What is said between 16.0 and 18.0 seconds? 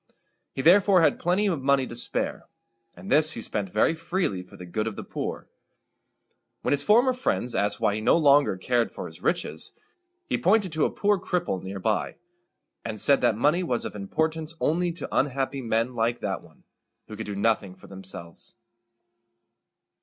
that one, who could do nothing for